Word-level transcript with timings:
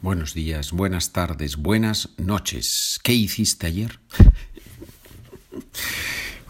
Buenos 0.00 0.32
días, 0.32 0.70
buenas 0.70 1.12
tardes, 1.12 1.56
buenas 1.56 2.10
noches. 2.18 3.00
¿Qué 3.02 3.14
hiciste 3.14 3.66
ayer? 3.66 3.98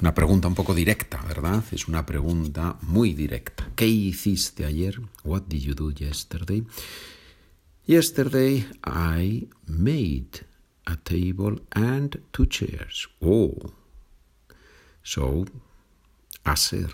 Una 0.02 0.12
pregunta 0.12 0.48
un 0.48 0.54
poco 0.54 0.74
directa, 0.74 1.22
¿verdad? 1.26 1.64
Es 1.72 1.88
una 1.88 2.04
pregunta 2.04 2.76
muy 2.82 3.14
directa. 3.14 3.71
¿Qué 3.74 3.87
hiciste 3.87 4.66
ayer? 4.66 5.00
What 5.24 5.45
did 5.48 5.62
you 5.62 5.74
do 5.74 5.90
yesterday? 5.90 6.62
Yesterday 7.87 8.66
I 8.84 9.49
made 9.67 10.44
a 10.85 10.96
table 10.96 11.62
and 11.71 12.21
two 12.33 12.44
chairs. 12.46 13.08
Oh. 13.22 13.72
So, 15.03 15.46
hacer, 16.45 16.92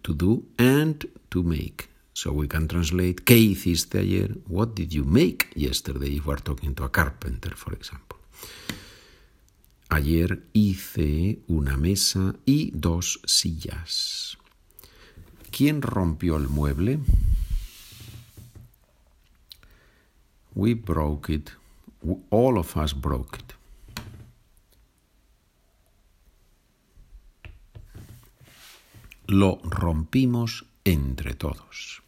to 0.00 0.14
do 0.14 0.46
and 0.56 1.06
to 1.28 1.42
make. 1.42 1.93
So 2.14 2.32
we 2.32 2.46
can 2.46 2.68
translate 2.68 3.24
¿Qué 3.24 3.36
hiciste 3.36 3.98
ayer? 3.98 4.38
What 4.46 4.74
did 4.74 4.92
you 4.92 5.04
make 5.04 5.48
yesterday? 5.56 6.16
If 6.16 6.26
we're 6.26 6.36
talking 6.36 6.74
to 6.76 6.84
a 6.84 6.88
carpenter, 6.88 7.56
for 7.56 7.74
example. 7.74 8.18
Ayer 9.90 10.44
hice 10.52 11.40
una 11.48 11.76
mesa 11.76 12.36
y 12.46 12.70
dos 12.72 13.20
sillas. 13.26 14.38
¿Quién 15.50 15.82
rompió 15.82 16.36
el 16.36 16.48
mueble? 16.48 17.00
We 20.54 20.74
broke 20.74 21.32
it. 21.32 21.50
All 22.30 22.58
of 22.58 22.76
us 22.76 22.94
broke 22.94 23.38
it. 23.38 23.54
Lo 29.26 29.60
rompimos 29.64 30.64
entre 30.84 31.34
todos. 31.34 32.03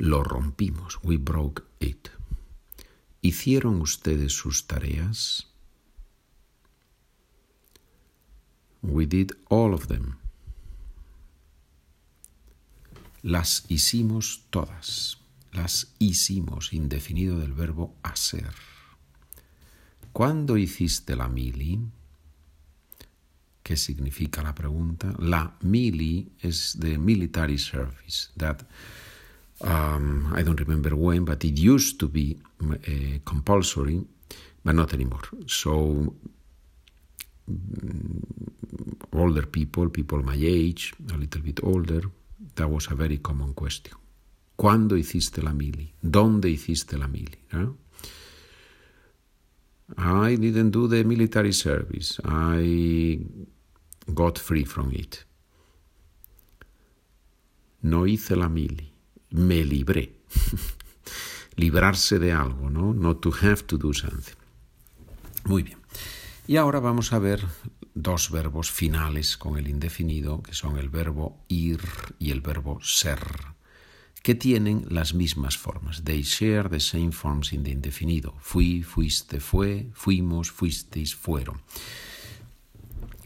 Lo 0.00 0.24
rompimos. 0.24 0.98
We 1.02 1.18
broke 1.18 1.62
it. 1.78 2.08
¿Hicieron 3.20 3.82
ustedes 3.82 4.32
sus 4.32 4.66
tareas? 4.66 5.46
We 8.80 9.04
did 9.04 9.32
all 9.50 9.74
of 9.74 9.88
them. 9.88 10.16
Las 13.20 13.66
hicimos 13.68 14.46
todas. 14.48 15.18
Las 15.52 15.92
hicimos, 15.98 16.72
indefinido 16.72 17.38
del 17.38 17.52
verbo 17.52 17.94
hacer. 18.02 18.54
¿Cuándo 20.14 20.56
hiciste 20.56 21.14
la 21.14 21.28
mili? 21.28 21.78
¿Qué 23.62 23.76
significa 23.76 24.42
la 24.42 24.54
pregunta? 24.54 25.14
La 25.18 25.58
mili 25.60 26.32
es 26.40 26.80
de 26.80 26.96
military 26.96 27.58
service. 27.58 28.28
That 28.38 28.62
um, 29.62 30.32
I 30.34 30.42
don't 30.42 30.58
remember 30.58 30.96
when, 30.96 31.24
but 31.24 31.44
it 31.44 31.58
used 31.58 31.98
to 32.00 32.08
be 32.08 32.38
uh, 32.62 32.74
compulsory, 33.24 34.00
but 34.64 34.74
not 34.74 34.94
anymore. 34.94 35.22
So 35.46 36.14
mm, 37.50 38.22
older 39.12 39.46
people, 39.46 39.90
people 39.90 40.22
my 40.22 40.36
age, 40.38 40.94
a 41.12 41.16
little 41.16 41.42
bit 41.42 41.60
older, 41.62 42.02
that 42.54 42.68
was 42.68 42.88
a 42.90 42.94
very 42.94 43.18
common 43.18 43.54
question. 43.54 43.94
¿Cuándo 44.56 44.96
hiciste 44.96 45.42
la 45.42 45.52
mili? 45.54 45.94
¿Dónde 46.02 46.50
hiciste 46.50 46.98
la 46.98 47.08
mili? 47.08 47.38
¿Eh? 47.52 47.68
I 49.96 50.36
didn't 50.36 50.70
do 50.70 50.86
the 50.86 51.02
military 51.04 51.52
service. 51.52 52.20
I 52.24 53.18
got 54.12 54.38
free 54.38 54.64
from 54.64 54.92
it. 54.92 55.24
No 57.82 58.04
hice 58.04 58.36
la 58.36 58.48
mili. 58.48 58.89
Me 59.30 59.64
libré. 59.64 60.16
Librarse 61.56 62.18
de 62.18 62.32
algo, 62.32 62.70
¿no? 62.70 62.94
Not 62.94 63.20
to 63.20 63.32
have 63.42 63.62
to 63.64 63.76
do 63.76 63.92
something. 63.92 64.34
Muy 65.44 65.62
bien. 65.62 65.78
Y 66.46 66.56
ahora 66.56 66.80
vamos 66.80 67.12
a 67.12 67.18
ver 67.18 67.44
dos 67.94 68.30
verbos 68.30 68.70
finales 68.70 69.36
con 69.36 69.58
el 69.58 69.68
indefinido, 69.68 70.42
que 70.42 70.54
son 70.54 70.78
el 70.78 70.88
verbo 70.88 71.38
ir 71.48 71.80
y 72.18 72.30
el 72.30 72.40
verbo 72.40 72.80
ser 72.82 73.20
que 74.22 74.34
tienen 74.34 74.84
las 74.88 75.14
mismas 75.14 75.56
formas. 75.56 76.04
They 76.04 76.22
share 76.22 76.68
the 76.68 76.80
same 76.80 77.12
forms 77.12 77.52
in 77.52 77.62
the 77.62 77.70
indefinido. 77.70 78.34
Fui, 78.40 78.82
fuiste, 78.82 79.40
fue, 79.40 79.90
fuimos, 79.94 80.50
fuisteis, 80.50 81.14
fueron. 81.14 81.60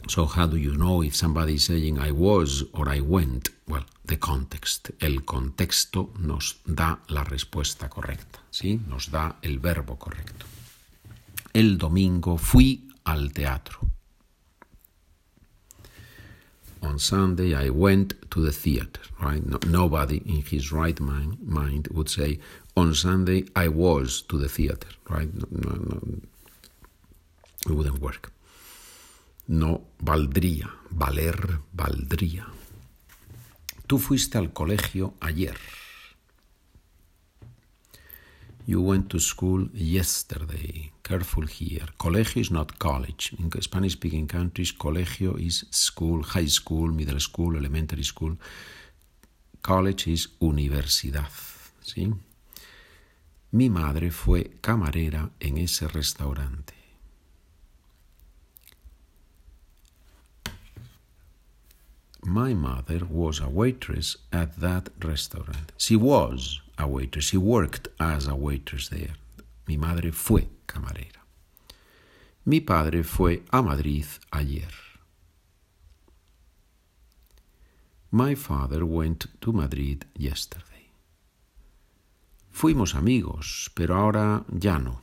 So 0.07 0.27
how 0.27 0.47
do 0.47 0.57
you 0.57 0.75
know 0.75 1.03
if 1.03 1.15
somebody 1.15 1.55
is 1.55 1.65
saying 1.65 1.99
I 1.99 2.13
was 2.13 2.67
or 2.73 2.89
I 2.89 3.01
went? 3.01 3.51
Well, 3.67 3.87
the 4.07 4.19
context. 4.19 4.91
El 4.99 5.25
contexto 5.25 6.13
nos 6.19 6.61
da 6.65 7.01
la 7.09 7.25
respuesta 7.25 7.89
correcta, 7.89 8.41
¿sí? 8.51 8.81
Nos 8.89 9.11
da 9.11 9.39
el 9.43 9.59
verbo 9.59 9.99
correcto. 9.99 10.47
El 11.53 11.79
domingo 11.79 12.37
fui 12.39 12.89
al 13.05 13.33
teatro. 13.33 13.95
on 16.85 16.99
Sunday 16.99 17.55
I 17.55 17.71
went 17.71 18.15
to 18.31 18.41
the 18.41 18.53
theater, 18.53 19.01
right? 19.21 19.45
No, 19.45 19.59
nobody 19.67 20.19
in 20.27 20.43
his 20.43 20.71
right 20.71 20.99
mind, 21.01 21.89
would 21.89 22.09
say, 22.09 22.39
on 22.77 22.95
Sunday 22.95 23.45
I 23.57 23.69
was 23.69 24.23
to 24.29 24.39
the 24.39 24.49
theater, 24.49 24.89
right? 25.09 25.29
No, 25.51 26.21
it 27.67 27.73
wouldn't 27.73 28.01
work. 28.01 28.33
No 29.49 29.83
valdría, 30.03 30.71
valer, 30.91 31.61
valdría. 31.75 32.47
Tú 33.87 33.99
fuiste 33.99 34.39
al 34.39 34.53
colegio 34.53 35.15
ayer. 35.21 35.57
You 38.67 38.81
went 38.81 39.09
to 39.09 39.21
school 39.21 39.69
yesterday. 39.75 40.91
Careful 41.03 41.47
here. 41.47 41.93
Colegio 41.99 42.41
is 42.41 42.51
not 42.51 42.79
college. 42.79 43.37
In 43.39 43.51
Spanish 43.61 43.93
speaking 43.93 44.27
countries, 44.27 44.73
colegio 44.73 45.37
is 45.39 45.67
school, 45.71 46.23
high 46.23 46.49
school, 46.49 46.91
middle 46.91 47.21
school, 47.21 47.57
elementary 47.57 48.05
school. 48.05 48.39
College 49.61 50.13
is 50.13 50.31
universidad. 50.41 51.29
¿sí? 51.83 52.11
Mi 53.51 53.69
madre 53.69 54.11
fue 54.11 54.53
camarera 54.63 55.31
en 55.41 55.59
ese 55.59 55.87
restaurante. 55.89 56.84
My 62.25 62.55
mother 62.55 63.05
was 63.05 63.39
a 63.39 63.49
waitress 63.51 64.17
at 64.33 64.59
that 64.61 64.89
restaurant. 65.05 65.73
She 65.77 65.95
was 65.95 66.63
a 66.79 66.89
waitress. 66.89 67.27
She 67.27 67.37
worked 67.37 67.89
as 68.01 68.27
a 68.27 68.35
waitress 68.35 68.89
there. 68.89 69.15
Mi 69.69 69.77
madre 69.77 70.11
fue 70.11 70.49
camarera. 70.67 71.21
Mi 72.47 72.61
padre 72.61 73.03
fue 73.03 73.43
a 73.53 73.63
Madrid 73.63 74.07
ayer. 74.33 74.73
My 78.11 78.35
father 78.35 78.87
went 78.87 79.27
to 79.41 79.53
Madrid 79.53 80.07
yesterday. 80.17 80.89
Fuimos 82.51 82.95
amigos, 82.95 83.69
pero 83.75 83.97
ahora 83.97 84.45
ya 84.59 84.79
no. 84.79 85.01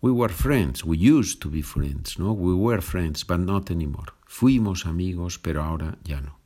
We 0.00 0.12
were 0.12 0.28
friends, 0.28 0.84
we 0.84 0.96
used 0.96 1.42
to 1.42 1.50
be 1.50 1.62
friends, 1.62 2.18
no? 2.18 2.32
We 2.32 2.54
were 2.54 2.80
friends, 2.80 3.24
but 3.24 3.40
not 3.40 3.70
anymore. 3.70 4.12
Fuimos 4.26 4.86
amigos, 4.86 5.38
pero 5.38 5.62
ahora 5.62 5.98
ya 6.04 6.20
no. 6.20 6.38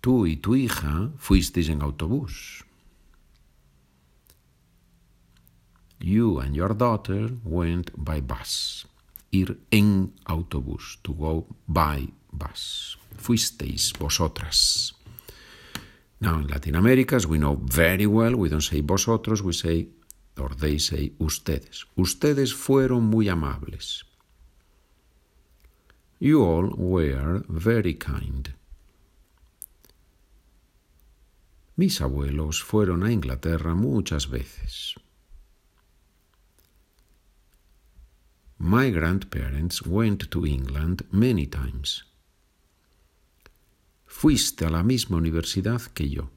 Tú 0.00 0.26
y 0.26 0.36
tu 0.36 0.54
hija 0.54 1.10
fuisteis 1.18 1.68
en 1.68 1.82
autobús. 1.82 2.64
You 6.00 6.38
and 6.38 6.54
your 6.54 6.74
daughter 6.74 7.32
went 7.44 7.90
by 7.96 8.20
bus. 8.20 8.86
Ir 9.30 9.58
en 9.70 10.14
autobús, 10.24 10.98
to 11.02 11.12
go 11.12 11.46
by 11.66 12.08
bus. 12.32 12.96
Fuisteis 13.18 13.92
vosotras. 13.98 14.94
Now 16.20 16.38
in 16.38 16.46
Latin 16.46 16.76
America, 16.76 17.16
as 17.16 17.26
we 17.26 17.38
know 17.38 17.56
very 17.56 18.06
well, 18.06 18.36
we 18.36 18.48
don't 18.48 18.62
say 18.62 18.80
vosotros, 18.80 19.42
we 19.42 19.52
say 19.52 19.88
or 20.38 20.54
they 20.54 20.78
say 20.78 21.12
ustedes. 21.18 21.86
Ustedes 21.96 22.54
fueron 22.54 23.04
muy 23.04 23.28
amables. 23.28 24.04
You 26.20 26.42
all 26.42 26.74
were 26.76 27.44
very 27.48 27.94
kind. 27.94 28.54
Mis 31.76 32.00
abuelos 32.00 32.62
fueron 32.62 33.04
a 33.04 33.12
Inglaterra 33.12 33.74
muchas 33.74 34.28
veces. 34.28 34.94
My 38.58 38.90
grandparents 38.90 39.82
went 39.82 40.28
to 40.30 40.44
England 40.44 41.06
many 41.12 41.46
times. 41.46 42.04
Fuiste 44.06 44.64
a 44.64 44.70
la 44.70 44.82
misma 44.82 45.16
universidad 45.16 45.80
que 45.92 46.08
yo. 46.08 46.30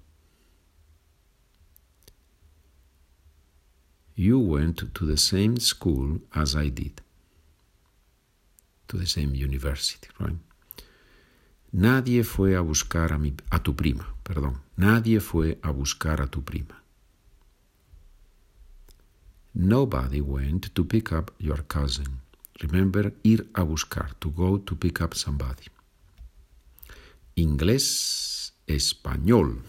You 4.15 4.39
went 4.39 4.93
to 4.93 5.05
the 5.05 5.17
same 5.17 5.57
school 5.57 6.19
as 6.33 6.55
I 6.55 6.69
did. 6.69 7.01
To 8.87 8.97
the 8.97 9.07
same 9.07 9.33
university, 9.35 10.07
right? 10.19 10.37
Nadie 11.73 12.23
fue 12.23 12.55
a 12.55 12.61
buscar 12.61 13.13
a, 13.13 13.17
mi, 13.17 13.33
a 13.49 13.63
tu 13.63 13.73
prima, 13.75 14.05
perdón, 14.23 14.61
nadie 14.75 15.21
fue 15.21 15.57
a 15.63 15.71
buscar 15.71 16.19
a 16.19 16.27
tu 16.27 16.43
prima. 16.43 16.83
Nobody 19.53 20.19
went 20.19 20.73
to 20.73 20.85
pick 20.85 21.13
up 21.13 21.31
your 21.39 21.63
cousin. 21.67 22.19
Remember, 22.59 23.13
ir 23.23 23.47
a 23.53 23.63
buscar, 23.63 24.13
to 24.19 24.31
go 24.31 24.57
to 24.59 24.75
pick 24.75 25.01
up 25.01 25.13
somebody. 25.13 25.63
Inglés, 27.35 28.53
español. 28.67 29.61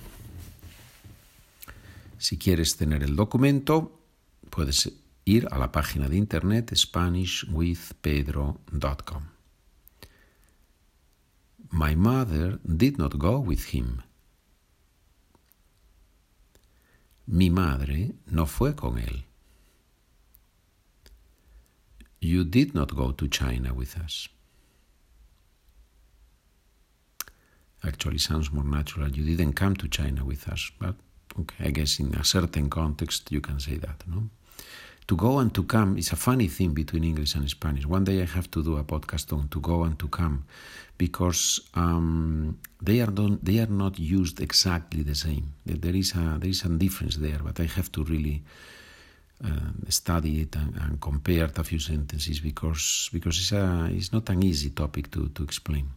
Si 2.19 2.37
quieres 2.37 2.77
tener 2.77 3.03
el 3.05 3.15
documento, 3.15 4.02
puedes 4.55 4.93
ir 5.25 5.49
a 5.51 5.59
la 5.59 5.73
página 5.73 6.09
de 6.09 6.17
internet 6.17 6.73
SpanishWithPedro.com. 6.73 9.23
My 11.71 11.97
mother 11.97 12.61
did 12.65 12.99
not 12.99 13.19
go 13.19 13.41
with 13.41 13.73
him. 13.73 14.03
Mi 17.27 17.49
madre 17.49 18.13
no 18.27 18.45
fue 18.47 18.75
con 18.75 18.99
él. 18.99 19.25
You 22.21 22.45
did 22.45 22.75
not 22.75 22.95
go 22.95 23.13
to 23.13 23.27
China 23.29 23.73
with 23.73 23.97
us. 23.97 24.29
Actually, 27.83 28.19
sounds 28.19 28.53
more 28.53 28.65
natural. 28.65 29.09
You 29.09 29.25
didn't 29.25 29.55
come 29.55 29.77
to 29.77 29.89
China 29.89 30.23
with 30.25 30.47
us, 30.47 30.71
but 30.79 30.95
okay, 31.41 31.69
I 31.69 31.71
guess 31.71 31.99
in 31.99 32.15
a 32.15 32.23
certain 32.23 32.69
context 32.69 33.33
you 33.33 33.41
can 33.41 33.59
say 33.59 33.79
that, 33.79 34.05
no? 34.07 34.29
To 35.13 35.17
go 35.17 35.41
and 35.41 35.53
to 35.53 35.65
come 35.65 35.99
is 35.99 36.11
a 36.13 36.17
funny 36.17 36.49
thing 36.49 36.73
between 36.73 37.05
English 37.05 37.35
and 37.35 37.47
Spanish. 37.47 37.85
One 37.85 38.03
day 38.03 38.23
I 38.23 38.25
have 38.25 38.51
to 38.53 38.63
do 38.63 38.79
a 38.79 38.83
podcast 38.83 39.31
on 39.35 39.49
to 39.49 39.61
go 39.61 39.83
and 39.83 39.99
to 39.99 40.09
come 40.09 40.47
because 40.97 41.61
um, 41.75 42.59
they 42.81 43.03
are 43.03 43.11
don't, 43.11 43.45
they 43.45 43.59
are 43.59 43.67
not 43.69 43.99
used 43.99 44.41
exactly 44.41 45.03
the 45.03 45.15
same. 45.15 45.53
There 45.67 45.95
is 45.95 46.15
a 46.15 46.39
there 46.41 46.49
is 46.49 46.65
a 46.65 46.71
difference 46.71 47.17
there, 47.17 47.41
but 47.45 47.61
I 47.61 47.65
have 47.65 47.93
to 47.93 48.05
really 48.05 48.43
uh, 49.45 49.91
study 49.91 50.41
it 50.41 50.57
and, 50.57 50.77
and 50.77 50.99
compare 50.99 51.51
a 51.55 51.63
few 51.63 51.79
sentences 51.79 52.41
because 52.41 53.11
because 53.13 53.37
it's 53.39 53.53
a 53.53 53.91
it's 53.93 54.15
not 54.15 54.31
an 54.31 54.43
easy 54.43 54.71
topic 54.71 55.11
to 55.11 55.29
to 55.29 55.43
explain. 55.43 55.91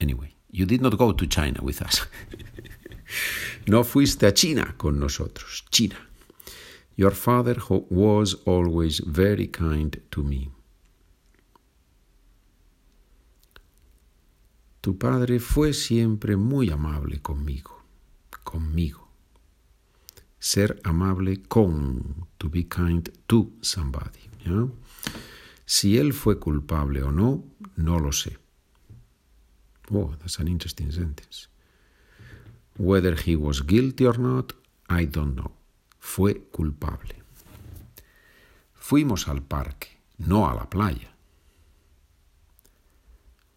Anyway, 0.00 0.32
you 0.50 0.64
did 0.64 0.80
not 0.80 0.96
go 0.96 1.12
to 1.12 1.26
China 1.26 1.60
with 1.62 1.82
us. 1.82 2.06
no 3.66 3.84
fuiste 3.84 4.26
a 4.26 4.32
China 4.32 4.74
con 4.78 4.98
nosotros. 4.98 5.64
China. 5.70 6.09
Your 6.96 7.12
father 7.12 7.56
was 7.88 8.34
always 8.44 9.00
very 9.00 9.48
kind 9.48 10.00
to 10.10 10.22
me. 10.22 10.50
Tu 14.80 14.96
padre 14.96 15.38
fue 15.40 15.72
siempre 15.72 16.36
muy 16.36 16.70
amable 16.70 17.20
conmigo, 17.20 17.82
conmigo. 18.44 19.08
Ser 20.38 20.80
amable 20.84 21.42
con, 21.42 22.26
to 22.38 22.48
be 22.48 22.64
kind 22.64 23.10
to 23.26 23.52
somebody. 23.60 24.20
¿ya? 24.44 24.66
Si 25.66 25.98
él 25.98 26.12
fue 26.12 26.38
culpable 26.38 27.02
o 27.02 27.12
no, 27.12 27.44
no 27.76 27.98
lo 27.98 28.12
sé. 28.12 28.38
Oh, 29.90 30.14
that's 30.18 30.38
an 30.38 30.48
interesting 30.48 30.90
sentence. 30.90 31.48
Whether 32.78 33.16
he 33.16 33.36
was 33.36 33.60
guilty 33.60 34.06
or 34.06 34.18
not, 34.18 34.54
I 34.88 35.04
don't 35.04 35.34
know 35.34 35.59
fue 36.00 36.48
culpable. 36.50 37.22
Fuimos 38.74 39.28
al 39.28 39.42
parque, 39.42 39.88
no 40.18 40.48
a 40.48 40.54
la 40.54 40.68
playa. 40.68 41.14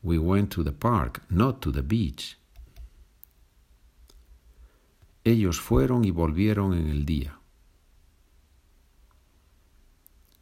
We 0.04 0.20
went 0.20 0.52
to 0.52 0.64
the 0.64 0.74
park, 0.74 1.24
not 1.30 1.62
to 1.62 1.72
the 1.72 1.82
beach. 1.82 2.38
Ellos 5.24 5.60
fueron 5.60 6.04
y 6.04 6.12
volvieron 6.12 6.74
en 6.74 6.90
el 6.90 7.06
día. 7.06 7.40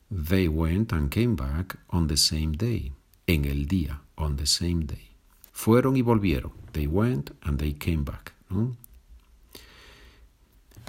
They 0.09 0.47
went 0.47 0.91
and 0.91 1.09
came 1.09 1.35
back 1.35 1.77
on 1.89 2.07
the 2.07 2.17
same 2.17 2.57
day. 2.57 2.91
En 3.27 3.45
el 3.45 3.67
día, 3.67 4.01
on 4.17 4.35
the 4.35 4.47
same 4.47 4.85
day. 4.85 5.11
Fueron 5.53 5.95
y 5.95 6.01
volvieron. 6.01 6.51
They 6.73 6.87
went 6.87 7.31
and 7.43 7.59
they 7.59 7.73
came 7.73 8.03
back. 8.03 8.33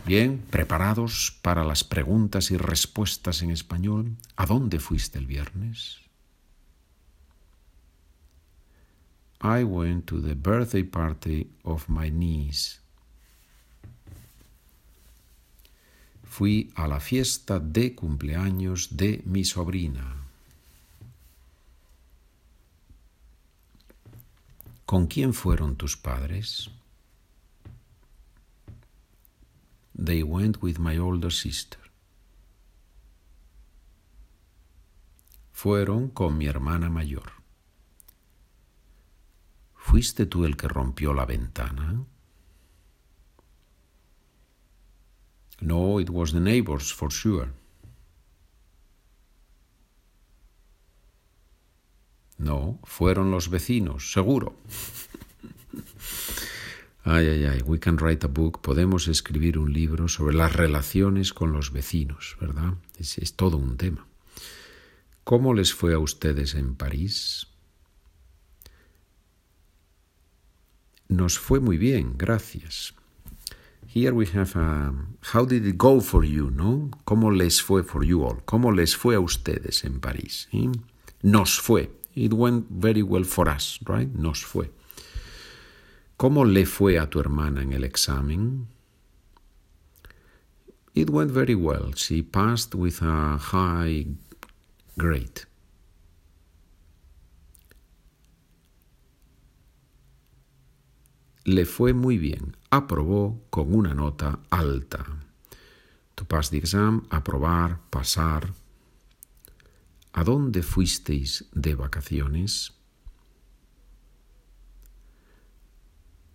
Bien, 0.04 0.42
preparados 0.50 1.38
para 1.42 1.64
las 1.64 1.84
preguntas 1.84 2.50
y 2.50 2.56
respuestas 2.56 3.42
en 3.42 3.50
español. 3.50 4.16
¿A 4.34 4.46
dónde 4.46 4.80
fuiste 4.80 5.18
el 5.18 5.26
viernes? 5.26 5.98
I 9.40 9.62
went 9.62 10.06
to 10.06 10.20
the 10.20 10.34
birthday 10.34 10.82
party 10.82 11.50
of 11.62 11.88
my 11.88 12.10
niece. 12.10 12.80
Fui 16.24 16.72
a 16.74 16.88
la 16.88 16.98
fiesta 16.98 17.60
de 17.60 17.94
cumpleaños 17.94 18.96
de 18.96 19.22
mi 19.24 19.44
sobrina. 19.44 20.16
¿Con 24.84 25.06
quién 25.06 25.32
fueron 25.32 25.76
tus 25.76 25.96
padres? 25.96 26.70
They 30.04 30.24
went 30.24 30.60
with 30.60 30.80
my 30.80 30.98
older 30.98 31.30
sister. 31.30 31.78
Fueron 35.52 36.08
con 36.08 36.36
mi 36.36 36.46
hermana 36.46 36.90
mayor. 36.90 37.30
¿Fuiste 39.76 40.26
tú 40.26 40.44
el 40.44 40.56
que 40.56 40.66
rompió 40.66 41.14
la 41.14 41.24
ventana? 41.24 42.04
No, 45.60 46.00
it 46.00 46.10
was 46.10 46.32
the 46.32 46.40
neighbors, 46.40 46.92
for 46.92 47.12
sure. 47.12 47.52
No, 52.38 52.80
fueron 52.82 53.30
los 53.30 53.48
vecinos, 53.48 54.10
seguro. 54.10 54.56
Ay, 57.04 57.26
ay, 57.26 57.44
ay, 57.46 57.62
we 57.62 57.80
can 57.80 57.98
write 57.98 58.24
a 58.24 58.28
book, 58.28 58.60
podemos 58.60 59.08
escribir 59.08 59.58
un 59.58 59.72
libro 59.72 60.06
sobre 60.06 60.36
las 60.36 60.52
relaciones 60.54 61.32
con 61.32 61.52
los 61.52 61.72
vecinos, 61.72 62.36
¿verdad? 62.40 62.74
Es, 62.96 63.34
todo 63.34 63.56
un 63.56 63.76
tema. 63.76 64.06
¿Cómo 65.24 65.52
les 65.52 65.74
fue 65.74 65.94
a 65.94 65.98
ustedes 65.98 66.54
en 66.54 66.76
París? 66.76 67.48
Nos 71.08 71.38
fue 71.38 71.58
muy 71.58 71.76
bien, 71.76 72.14
gracias. 72.16 72.94
Here 73.92 74.12
we 74.12 74.26
have 74.34 74.52
a 74.54 74.94
how 75.34 75.44
did 75.44 75.66
it 75.66 75.76
go 75.76 76.00
for 76.00 76.24
you, 76.24 76.50
¿no? 76.50 76.88
¿Cómo 77.04 77.32
les 77.32 77.60
fue 77.60 77.82
for 77.82 78.04
you 78.04 78.22
all? 78.24 78.42
¿Cómo 78.44 78.70
les 78.70 78.96
fue 78.96 79.16
a 79.16 79.20
ustedes 79.20 79.84
en 79.84 80.00
París? 80.00 80.48
¿Eh? 80.52 80.70
Nos 81.22 81.60
fue. 81.60 81.90
It 82.14 82.32
went 82.32 82.66
very 82.70 83.02
well 83.02 83.24
for 83.24 83.48
us, 83.48 83.80
right? 83.86 84.08
Nos 84.14 84.44
fue. 84.44 84.70
¿Cómo 86.22 86.44
le 86.44 86.66
fue 86.66 87.00
a 87.00 87.10
tu 87.10 87.18
hermana 87.18 87.62
en 87.62 87.72
el 87.72 87.82
examen? 87.82 88.68
It 90.94 91.10
went 91.10 91.32
very 91.32 91.56
well. 91.56 91.92
She 91.96 92.22
passed 92.22 92.76
with 92.76 93.02
a 93.02 93.36
high 93.36 94.06
grade. 94.96 95.48
Le 101.44 101.64
fue 101.64 101.92
muy 101.92 102.18
bien. 102.18 102.54
Aprobó 102.70 103.40
con 103.50 103.74
una 103.74 103.92
nota 103.92 104.38
alta. 104.48 105.04
To 106.14 106.24
pass 106.24 106.50
the 106.50 106.58
exam, 106.58 107.04
aprobar, 107.10 107.80
pasar. 107.90 108.54
¿A 110.12 110.22
dónde 110.22 110.62
fuisteis 110.62 111.46
de 111.52 111.74
vacaciones? 111.74 112.70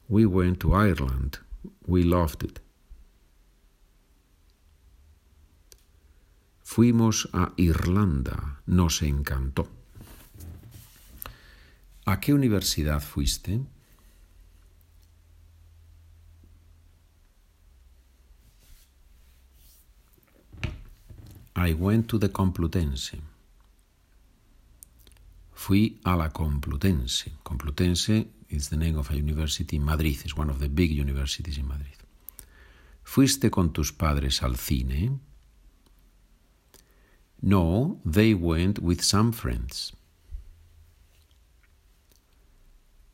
We 0.10 0.26
went 0.26 0.60
to 0.62 0.74
Ireland. 0.74 1.40
We 1.86 2.04
loved 2.04 2.44
it. 2.44 2.62
Fuimos 6.64 7.28
a 7.34 7.52
Irlanda. 7.58 8.62
Nos 8.66 9.02
encantó. 9.02 9.68
¿A 12.06 12.20
qué 12.22 12.34
universidad 12.34 13.02
fuiste? 13.02 13.66
I 21.56 21.74
went 21.74 22.08
to 22.08 22.20
the 22.20 22.30
Complutense. 22.30 23.20
Fui 25.54 26.00
a 26.06 26.16
la 26.16 26.30
Complutense. 26.30 27.32
Complutense 27.44 28.37
is 28.50 28.70
the 28.70 28.78
name 28.78 28.98
of 28.98 29.10
a 29.12 29.16
university 29.16 29.76
in 29.78 29.86
Madrid. 29.86 30.22
It's 30.24 30.38
one 30.38 30.50
of 30.50 30.60
the 30.60 30.70
big 30.70 30.92
universities 30.92 31.58
in 31.58 31.68
Madrid. 31.68 31.98
¿Fuiste 33.04 33.50
con 33.50 33.72
tus 33.72 33.92
padres 33.92 34.44
al 34.44 34.56
cine? 34.56 35.20
No, 37.42 38.00
they 38.04 38.34
went 38.34 38.80
with 38.80 39.02
some 39.02 39.32
friends. 39.32 39.94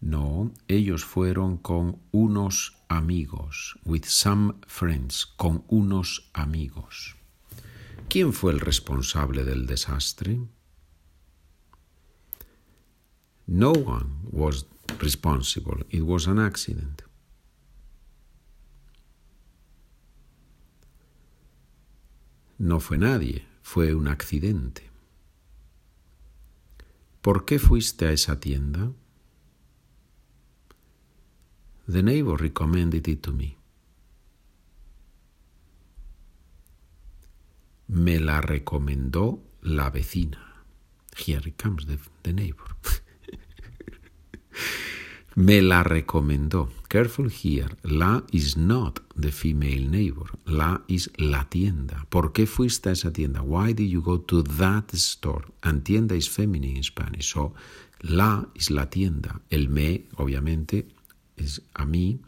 No, 0.01 0.51
ellos 0.67 1.05
fueron 1.05 1.57
con 1.57 1.99
unos 2.11 2.73
amigos, 2.89 3.77
with 3.85 4.05
some 4.05 4.55
friends, 4.67 5.25
con 5.37 5.63
unos 5.69 6.29
amigos. 6.33 7.15
¿Quién 8.09 8.33
fue 8.33 8.51
el 8.51 8.59
responsable 8.59 9.45
del 9.45 9.65
desastre? 9.65 10.39
No 13.47 13.71
one 13.71 14.19
was 14.31 14.65
responsible. 15.01 15.85
It 15.89 16.03
was 16.05 16.27
an 16.27 16.39
accident. 16.39 17.03
No 22.57 22.79
fue 22.79 22.97
nadie, 22.97 23.45
fue 23.61 23.93
un 23.93 24.07
accidente. 24.07 24.89
¿Por 27.21 27.45
qué 27.45 27.59
fuiste 27.59 28.07
a 28.07 28.11
esa 28.11 28.39
tienda? 28.39 28.91
The 31.87 32.03
neighbor 32.03 32.37
recommended 32.37 33.07
it 33.07 33.21
to 33.23 33.33
me. 33.33 33.57
Me 37.87 38.19
la 38.19 38.41
recomendó 38.41 39.41
la 39.61 39.89
vecina. 39.89 40.65
Here 41.17 41.53
comes 41.57 41.85
the, 41.85 41.99
the 42.23 42.33
neighbor. 42.33 42.75
Me 45.35 45.63
la 45.63 45.83
recomendó. 45.83 46.69
Careful 46.87 47.31
here. 47.31 47.75
La 47.81 48.23
is 48.31 48.55
not 48.55 48.99
the 49.19 49.31
female 49.31 49.89
neighbor. 49.89 50.27
La 50.45 50.83
is 50.87 51.09
la 51.17 51.49
tienda. 51.49 52.05
¿Por 52.09 52.33
qué 52.33 52.45
fuiste 52.45 52.89
a 52.89 52.91
esa 52.91 53.11
tienda? 53.11 53.41
Why 53.41 53.73
did 53.73 53.89
you 53.89 54.03
go 54.03 54.19
to 54.19 54.43
that 54.43 54.93
store? 54.93 55.45
And 55.63 55.83
tienda 55.83 56.15
is 56.15 56.29
feminine 56.29 56.77
in 56.77 56.83
Spanish. 56.83 57.31
So, 57.33 57.55
la 58.01 58.45
is 58.53 58.69
la 58.69 58.91
tienda. 58.91 59.41
El 59.49 59.69
me, 59.69 60.05
obviamente, 60.17 60.87
es 61.35 61.63
a 61.73 61.85
mí. 61.85 62.19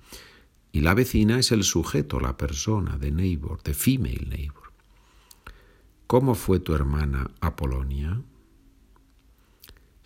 Y 0.71 0.81
la 0.81 0.95
vecina 0.95 1.37
es 1.37 1.51
el 1.51 1.63
sujeto, 1.63 2.19
la 2.19 2.35
persona, 2.35 2.97
the 2.99 3.11
neighbor, 3.11 3.61
the 3.61 3.75
female 3.75 4.27
neighbor. 4.27 4.71
¿Cómo 6.07 6.33
fue 6.33 6.59
tu 6.59 6.73
hermana 6.73 7.29
a 7.39 7.55
Polonia? 7.55 8.19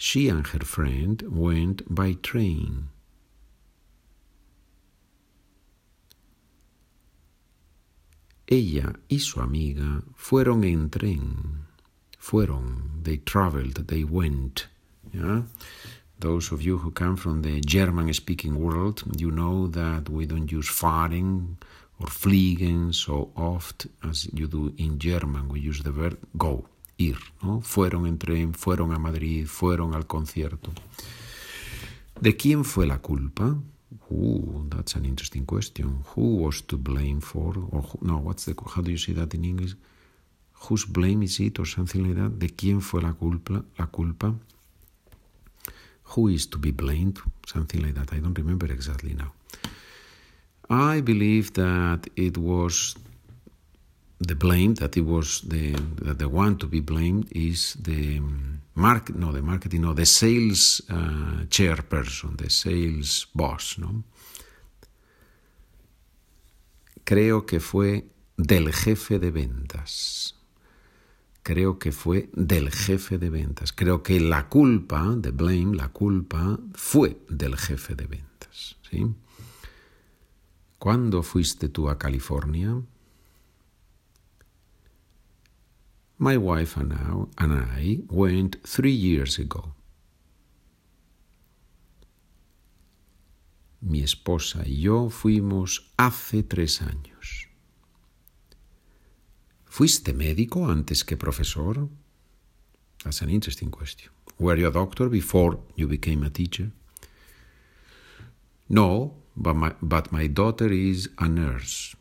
She 0.02 0.30
and 0.30 0.48
her 0.48 0.60
friend 0.60 1.22
went 1.28 1.94
by 1.94 2.14
train. 2.14 2.88
Ella 8.48 8.94
y 9.10 9.18
su 9.18 9.42
amiga 9.42 10.02
fueron 10.16 10.64
en 10.64 10.90
tren. 10.90 11.66
Fueron, 12.18 13.04
they 13.04 13.18
traveled, 13.18 13.88
they 13.90 14.06
went. 14.06 14.68
Yeah? 15.14 15.42
Those 16.18 16.54
of 16.54 16.62
you 16.62 16.78
who 16.78 16.92
come 16.92 17.18
from 17.18 17.42
the 17.42 17.60
German 17.60 18.14
speaking 18.14 18.56
world, 18.56 19.04
you 19.18 19.32
know 19.32 19.68
that 19.68 20.08
we 20.08 20.26
don't 20.26 20.50
use 20.50 20.70
fahren 20.70 21.58
or 22.00 22.08
fliegen 22.08 22.96
so 22.96 23.32
oft 23.36 23.88
as 24.02 24.30
you 24.32 24.48
do 24.48 24.74
in 24.78 24.98
German. 24.98 25.50
We 25.50 25.60
use 25.60 25.84
the 25.84 25.92
verb 25.92 26.18
go 26.38 26.70
ir, 27.00 27.18
¿no? 27.42 27.62
Fueron 27.62 28.06
en 28.06 28.18
tren, 28.18 28.54
fueron 28.54 28.94
a 28.94 29.00
Madrid, 29.00 29.48
fueron 29.48 29.96
al 29.96 30.06
concierto. 30.06 30.72
¿De 32.20 32.36
quién 32.36 32.66
fue 32.66 32.86
la 32.86 33.00
culpa? 33.00 33.58
Ooh, 34.12 34.68
that's 34.70 34.96
an 34.96 35.06
interesting 35.06 35.46
question. 35.46 36.04
Who 36.16 36.36
was 36.44 36.64
to 36.68 36.78
blame 36.78 37.22
for? 37.22 37.58
Or 37.72 37.82
who, 37.82 38.00
no, 38.02 38.18
what's 38.18 38.46
the 38.46 38.54
how 38.76 38.82
do 38.82 38.92
you 38.92 38.98
say 38.98 39.14
that 39.14 39.34
in 39.34 39.46
English? 39.46 39.76
Whose 40.68 40.86
blame 40.86 41.24
is 41.24 41.40
it 41.40 41.58
or 41.60 41.66
something 41.66 42.04
like 42.04 42.16
that? 42.16 42.38
¿De 42.38 42.50
quién 42.50 42.82
fue 42.82 43.02
la 43.02 43.14
culpa? 43.14 43.64
La 43.78 43.88
culpa. 43.88 44.36
Who 46.16 46.28
is 46.28 46.48
to 46.48 46.58
be 46.58 46.72
blamed? 46.72 47.20
Something 47.48 47.82
like 47.82 47.94
that. 47.94 48.12
I 48.14 48.20
don't 48.20 48.38
remember 48.38 48.70
exactly 48.72 49.14
now. 49.14 49.32
I 50.70 51.02
believe 51.02 51.54
that 51.54 52.10
it 52.16 52.38
was 52.38 52.96
the 54.20 54.36
blame 54.36 54.76
that 54.76 54.98
it 54.98 55.06
was 55.06 55.42
the 55.48 55.72
the 56.18 56.28
one 56.28 56.58
to 56.58 56.68
be 56.68 56.82
blamed 56.82 57.28
is 57.32 57.78
the 57.82 58.22
market 58.76 59.16
no 59.16 59.32
the 59.32 59.42
marketing 59.42 59.82
no 59.82 59.94
the 59.94 60.06
sales 60.06 60.82
uh, 60.90 61.46
chairperson 61.48 62.38
the 62.38 62.50
sales 62.50 63.28
boss 63.34 63.78
no 63.78 64.04
creo 67.04 67.46
que 67.46 67.60
fue 67.60 68.06
del 68.38 68.72
jefe 68.72 69.20
de 69.20 69.32
ventas. 69.32 70.36
Creo 71.44 71.80
que 71.80 71.92
fue 71.92 72.30
del 72.34 72.72
jefe 72.72 73.18
de 73.18 73.30
ventas. 73.30 73.74
Creo 73.74 74.04
que 74.04 74.20
la 74.20 74.48
culpa 74.48 75.18
the 75.22 75.32
blame 75.32 75.76
la 75.76 75.90
culpa 75.90 76.60
fue 76.74 77.18
del 77.30 77.58
jefe 77.58 77.96
de 77.96 78.06
ventas 78.06 78.78
sí 78.90 79.16
¿Cuándo 80.78 81.24
fuiste 81.24 81.68
tú 81.68 81.90
a 81.90 81.98
California? 81.98 82.82
My 86.22 86.36
wife 86.36 86.76
and 86.76 86.92
I 87.40 88.00
went 88.10 88.58
three 88.68 88.92
years 88.92 89.40
ago. 89.40 89.74
Mi 93.82 94.02
esposa 94.02 94.64
y 94.66 94.82
yo 94.82 95.10
fuimos 95.10 95.94
hace 95.98 96.44
tres 96.44 96.82
años. 96.82 97.48
¿Fuiste 99.64 100.14
médico 100.14 100.70
antes 100.70 101.06
que 101.06 101.16
profesor? 101.16 101.88
That's 103.02 103.22
an 103.22 103.30
interesting 103.30 103.72
question. 103.72 104.12
Were 104.38 104.60
you 104.60 104.68
a 104.68 104.72
doctor 104.72 105.08
before 105.08 105.58
you 105.78 105.88
became 105.88 106.24
a 106.24 106.30
teacher? 106.30 106.70
No, 108.68 109.14
but 109.38 109.54
my, 109.56 109.74
but 109.82 110.12
my 110.12 110.28
daughter 110.28 110.70
is 110.70 111.10
a 111.18 111.30
nurse. 111.30 111.96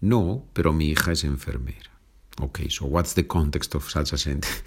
No, 0.00 0.46
pero 0.52 0.72
mi 0.72 0.90
hija 0.90 1.12
es 1.12 1.24
enfermera. 1.24 1.90
Okay, 2.40 2.68
so 2.68 2.86
what's 2.86 3.14
the 3.14 3.26
context 3.26 3.74
of 3.74 3.88
such 3.88 4.12
a 4.12 4.18
sentence? 4.18 4.62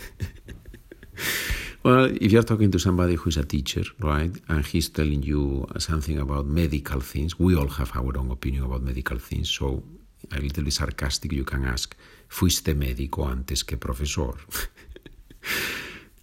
well, 1.83 2.05
if 2.05 2.31
you're 2.31 2.43
talking 2.43 2.71
to 2.71 2.79
somebody 2.79 3.15
who 3.15 3.29
is 3.29 3.37
a 3.37 3.43
teacher, 3.43 3.83
right, 3.99 4.31
and 4.47 4.65
he's 4.65 4.89
telling 4.89 5.21
you 5.21 5.67
something 5.77 6.17
about 6.17 6.47
medical 6.47 6.99
things, 6.99 7.37
we 7.37 7.55
all 7.55 7.67
have 7.67 7.91
our 7.95 8.17
own 8.17 8.31
opinion 8.31 8.63
about 8.63 8.81
medical 8.81 9.19
things, 9.19 9.49
so 9.49 9.83
a 10.31 10.39
little 10.39 10.63
bit 10.63 10.73
sarcastic, 10.73 11.31
you 11.31 11.45
can 11.45 11.65
ask, 11.65 11.95
¿fuiste 12.27 12.73
médico 12.73 13.27
antes 13.27 13.63
que 13.63 13.77
profesor? 13.77 14.35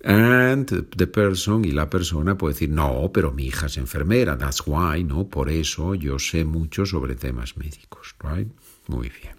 And 0.04 0.68
the 0.68 1.06
person 1.08 1.64
y 1.64 1.72
la 1.72 1.90
persona 1.90 2.38
puede 2.38 2.54
decir, 2.54 2.70
no, 2.70 3.10
pero 3.12 3.32
mi 3.32 3.46
hija 3.46 3.66
es 3.66 3.76
enfermera, 3.76 4.38
that's 4.38 4.64
why, 4.66 5.02
¿no? 5.02 5.28
Por 5.28 5.50
eso 5.50 5.94
yo 5.94 6.18
sé 6.18 6.44
mucho 6.44 6.86
sobre 6.86 7.16
temas 7.16 7.56
médicos, 7.56 8.14
right? 8.20 8.48
Muy 8.88 9.08
bien. 9.08 9.36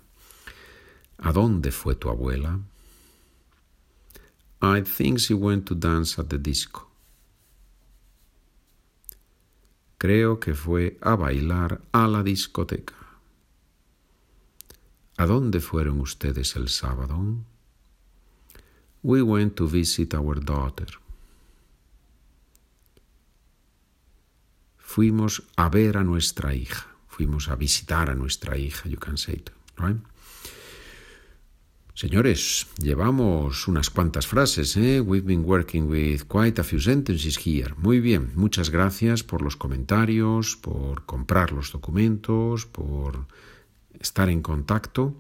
¿A 1.20 1.32
dónde 1.32 1.72
fue 1.72 1.96
tu 1.96 2.10
abuela? 2.10 2.60
I 4.62 4.82
think 4.82 5.20
she 5.20 5.34
went 5.34 5.66
to 5.68 5.76
dance 5.76 6.20
at 6.20 6.28
the 6.28 6.38
disco. 6.38 6.88
Creo 9.98 10.40
que 10.40 10.54
fue 10.54 10.98
a 11.02 11.16
bailar 11.16 11.82
a 11.92 12.08
la 12.08 12.22
discoteca. 12.22 12.96
¿A 15.18 15.26
dónde 15.26 15.60
fueron 15.60 16.02
ustedes 16.02 16.56
el 16.56 16.70
sábado? 16.70 17.18
We 19.02 19.22
went 19.24 19.56
to 19.56 19.68
visit 19.68 20.14
our 20.14 20.44
daughter. 20.44 20.88
Fuimos 24.78 25.44
a 25.56 25.70
ver 25.70 25.98
a 25.98 26.04
nuestra 26.04 26.54
hija. 26.54 26.97
Fuimos 27.18 27.50
a 27.50 27.56
visitar 27.56 28.12
a 28.12 28.16
nuestra 28.16 28.60
hija, 28.60 28.88
you 28.88 29.00
can 29.00 29.18
say 29.18 29.34
it? 29.34 29.50
Señores, 31.96 32.68
llevamos 32.78 33.68
unas 33.68 33.90
cuantas 33.90 34.28
frases, 34.28 34.78
¿eh? 34.78 35.02
We've 35.02 35.26
been 35.26 35.44
working 35.44 35.90
with 35.90 36.28
quite 36.28 36.62
a 36.62 36.64
few 36.64 36.80
sentences 36.80 37.40
here. 37.44 37.74
Muy 37.78 38.02
bien, 38.02 38.34
muchas 38.36 38.70
gracias 38.70 39.24
por 39.24 39.42
los 39.42 39.56
comentarios, 39.56 40.58
por 40.58 41.08
comprar 41.08 41.52
los 41.52 41.72
documentos, 41.72 42.68
por 42.68 43.26
estar 44.00 44.30
en 44.30 44.44
contacto 44.44 45.16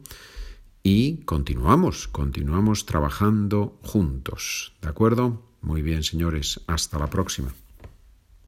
y 0.84 1.24
continuamos, 1.26 2.08
continuamos 2.08 2.86
trabajando 2.86 3.80
juntos. 3.82 4.76
¿De 4.84 4.88
acuerdo? 4.90 5.42
Muy 5.62 5.82
bien, 5.82 6.04
señores, 6.04 6.62
hasta 6.68 7.00
la 7.00 7.10
próxima. 7.10 7.52